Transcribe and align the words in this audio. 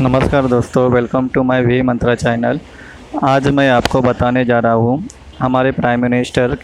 नमस्कार 0.00 0.46
दोस्तों 0.46 0.88
welcome 0.90 1.28
to 1.34 1.42
my 1.42 1.62
V 1.64 1.80
Mantra 1.82 2.14
channel 2.14 2.58
आज 3.24 3.46
मैं 3.48 3.68
आपको 3.70 4.00
बताने 4.02 4.44
जा 4.44 4.58
रहा 4.58 4.72
हूँ 4.72 5.08
हमारे 5.38 5.70
प्राइम 5.72 6.02
मिनिस्टर 6.02 6.56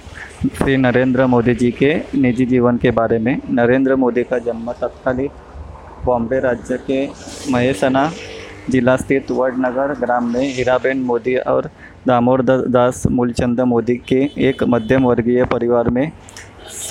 श्री 0.59 0.77
नरेंद्र 0.77 1.27
मोदी 1.27 1.55
जी 1.55 1.71
के 1.73 1.95
निजी 2.15 2.47
जीवन 2.47 2.77
के 2.77 2.91
बारे 2.91 3.19
में। 3.19 3.41
नरेंद्र 3.51 3.97
मोदी 3.97 4.23
का 4.23 4.39
जन्म 4.39 4.71
तत्कालीन 4.73 5.31
बॉम्बे 6.05 6.41
राज्य 6.41 6.77
के 6.91 7.07
महेसना 7.53 8.11
जिला 8.71 8.97
स्थित 8.97 9.31
वडनगर 9.31 9.95
ग्राम 10.01 10.29
में 10.33 10.43
हीराबेन 10.55 11.01
मोदी 11.03 11.37
और 11.47 11.71
दामोदर 12.07 12.67
दास 12.69 13.03
मूलचंद 13.11 13.61
मोदी 13.73 13.97
के 14.09 14.21
एक 14.49 14.63
मध्यम 14.65 15.05
वर्गीय 15.05 15.45
परिवार 15.53 15.91
में 15.91 16.11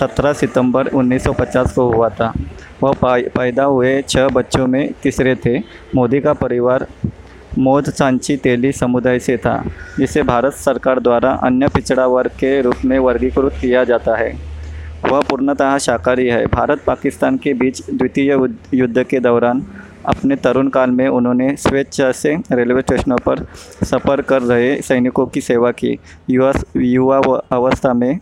17 0.01 0.33
सितंबर 0.33 0.87
1950 0.89 1.73
को 1.73 1.91
हुआ 1.91 2.09
था। 2.09 2.33
वह 2.83 2.93
पैदा 3.03 3.63
हुए 3.63 4.01
छह 4.01 4.27
बच्चों 4.29 4.67
में 4.67 4.93
तीसरे 5.03 5.35
थे। 5.35 5.57
मोदी 5.95 6.19
का 6.19 6.33
परिवार 6.35 6.87
मौज 7.57 7.89
सांची 7.89 8.35
तेली 8.37 8.71
समुदाय 8.71 9.19
से 9.19 9.35
था, 9.37 9.63
जिसे 9.97 10.21
भारत 10.23 10.53
सरकार 10.55 10.99
द्वारा 10.99 11.31
अन्य 11.43 11.67
पिछड़ा 11.67 12.05
वर्ग 12.07 12.31
के 12.31 12.61
रूप 12.61 12.85
में 12.85 12.97
वर्गीकृत 12.99 13.53
किया 13.61 13.83
जाता 13.83 14.15
है। 14.15 14.31
वह 15.05 15.21
पूर्णतः 15.21 15.77
शाकाहारी 15.77 16.27
है। 16.27 16.45
भारत 16.47 16.83
पाकिस्तान 16.87 17.37
के 17.37 17.53
बीच 17.53 17.81
द्वितीय 17.89 18.31
युद्ध 18.73 19.03
के 19.03 19.19
दौरान 19.19 19.65
अपने 20.05 20.35
तरुण 20.35 20.69
काल 20.69 20.89
में 20.89 21.07
उन्होंने 21.07 21.55
स्वेच्छा 21.57 22.11
से 22.13 22.35
रेलवे 22.51 22.81
स्टेशनों 22.81 23.17
पर 23.17 23.43
सफ़र 23.83 24.21
कर 24.21 24.41
रहे 24.41 24.75
सैनिकों 24.81 25.25
की 25.25 25.41
सेवा 25.41 25.71
की। 25.73 25.97
युवा 26.29 26.53
युवा 26.77 27.17
अवस्था 27.51 27.93
में 27.93 28.19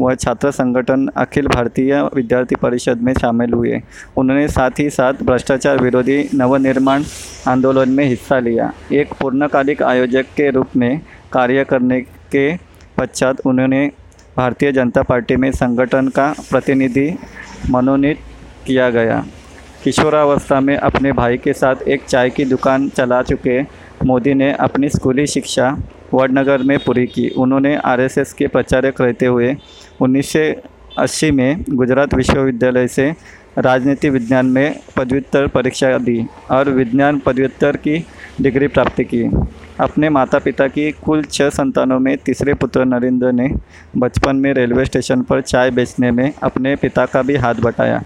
वह 0.00 0.14
छात्र 0.14 0.50
संगठन 0.50 1.06
अखिल 1.16 1.46
भारतीय 1.46 1.94
विद्यार्थी 2.14 2.56
परिषद 2.56 3.00
में 3.02 3.12
शामिल 3.14 3.52
हुए। 3.52 3.80
उन्होंने 4.16 4.48
साथ 4.48 4.78
ही 4.78 4.88
साथ 4.90 5.22
भ्रष्टाचार 5.22 5.82
विरोधी 5.82 6.18
नवनिर्माण 6.34 7.04
आंदोलन 7.48 7.88
में 7.88 8.04
हिस्सा 8.04 8.38
लिया। 8.38 8.72
एक 8.92 9.12
पूर्णकालिक 9.20 9.82
आयोजक 9.82 10.26
के 10.36 10.50
रूप 10.50 10.76
में 10.76 11.00
कार्य 11.32 11.64
करने 11.64 12.00
के 12.00 12.54
पश्चात 12.98 13.40
उन्होंने 13.46 13.86
भारतीय 14.36 14.72
जनता 14.72 15.02
पार्टी 15.02 15.36
में 15.36 15.50
संगठन 15.52 16.08
का 16.08 16.34
प्रतिनिधि 16.50 17.10
मनोनीत 17.70 18.18
किया 18.66 18.88
गया। 18.90 19.24
किशोरावस्था 19.84 20.60
में 20.60 20.76
अपने 20.76 21.12
भाई 21.12 21.36
के 21.36 21.52
साथ 21.52 21.88
एक 21.88 22.04
चाय 22.04 22.30
की 22.30 22.44
दुकान 22.44 22.88
चला 22.88 23.22
चुके 23.22 23.60
मोदी 24.04 24.34
ने 24.34 24.52
अपनी 24.52 24.88
स्कूली 24.88 25.26
शिक्षा 25.26 25.70
वडनगर 26.14 26.62
में 26.62 26.78
पूरी 26.78 27.06
की। 27.06 27.28
उन्होंने 27.28 27.74
आरएसएस 27.76 28.32
के 28.32 28.46
प्रचारक 28.46 29.00
रहते 29.00 29.26
हुए 29.26 29.54
उन्नीस 30.00 30.34
में 31.24 31.64
गुजरात 31.70 32.14
विश्वविद्यालय 32.14 32.86
से 32.88 33.10
राजनीति 33.58 34.10
विज्ञान 34.10 34.46
में 34.46 34.78
पदव्युत्तर 34.96 35.46
परीक्षा 35.46 35.96
दी 35.98 36.24
और 36.50 36.68
विज्ञान 36.70 37.18
पदव्युत्तर 37.18 37.76
की 37.76 38.04
डिग्री 38.40 38.68
प्राप्त 38.68 39.00
की। 39.02 39.22
अपने 39.80 40.08
माता 40.08 40.38
पिता 40.38 40.66
की 40.68 40.90
कुल 41.04 41.22
छः 41.24 41.48
संतानों 41.50 41.98
में 41.98 42.16
तीसरे 42.16 42.54
पुत्र 42.54 42.84
नरेंद्र 42.84 43.32
ने 43.32 43.48
बचपन 43.96 44.36
में 44.36 44.52
रेलवे 44.54 44.84
स्टेशन 44.84 45.22
पर 45.22 45.40
चाय 45.40 45.70
बेचने 45.70 46.10
में 46.10 46.32
अपने 46.42 46.74
पिता 46.76 47.06
का 47.06 47.22
भी 47.22 47.36
हाथ 47.36 47.54
बटाया। 47.54 48.02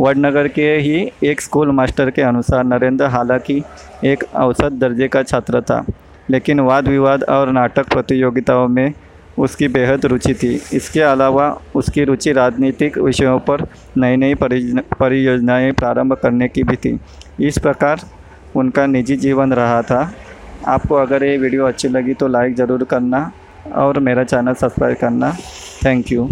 वडनगर 0.00 0.48
के 0.48 0.70
ही 0.76 1.10
एक 1.24 1.40
स्कूल 1.40 1.70
मास्टर 1.70 2.10
के 2.10 2.22
अनुसार 2.22 2.64
नरेंद्र 2.64 3.04
हालाँकि 3.06 3.62
एक 4.04 4.24
औसत 4.34 4.72
दर्जे 4.72 5.08
का 5.08 5.22
छात्र 5.22 5.60
था। 5.60 5.84
लेकिन 6.30 6.60
वाद 6.60 6.88
विवाद 6.88 7.22
और 7.24 7.52
नाटक 7.52 7.88
प्रतियोगिताओं 7.88 8.68
में 8.68 8.92
उसकी 9.38 9.68
बेहद 9.68 10.06
रुचि 10.06 10.34
थी। 10.34 10.54
इसके 10.72 11.00
अलावा 11.02 11.48
उसकी 11.74 12.04
रुचि 12.04 12.32
राजनीतिक 12.32 12.98
विषयों 12.98 13.38
पर 13.40 13.66
नई 13.98 14.16
नई 14.16 14.34
परियोजनाएँ 14.34 15.72
प्रारंभ 15.72 16.14
करने 16.22 16.48
की 16.48 16.62
भी 16.62 16.76
थी। 16.76 16.98
इस 17.40 17.58
प्रकार 17.58 18.00
उनका 18.56 18.86
निजी 18.86 19.16
जीवन 19.16 19.52
रहा 19.52 19.82
था। 19.82 20.10
आपको 20.66 20.94
अगर 20.94 21.24
ये 21.24 21.36
वीडियो 21.38 21.66
अच्छी 21.66 21.88
लगी 21.88 22.14
तो 22.14 22.28
लाइक 22.28 22.54
ज़रूर 22.56 22.84
करना 22.84 23.30
और 23.74 23.98
मेरा 24.00 24.24
चैनल 24.24 24.54
सब्सक्राइब 24.54 24.96
करना। 24.96 25.32
Thank 25.84 26.12
you. 26.12 26.28